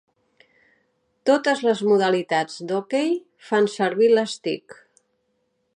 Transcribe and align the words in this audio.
Totes 1.29 1.61
les 1.67 1.83
modalitats 1.89 2.57
d'hoquei 2.71 3.13
fan 3.51 3.69
servir 3.79 4.11
l'estic. 4.15 4.79